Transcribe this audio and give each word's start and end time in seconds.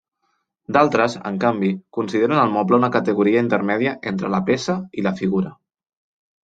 D'altres, 0.77 1.17
en 1.31 1.37
canvi, 1.43 1.69
consideren 1.99 2.43
el 2.45 2.55
moble 2.57 2.81
una 2.81 2.91
categoria 2.99 3.45
intermèdia 3.47 3.95
entre 4.15 4.35
la 4.37 4.43
peça 4.51 4.81
i 5.03 5.11
la 5.11 5.19
figura. 5.23 5.59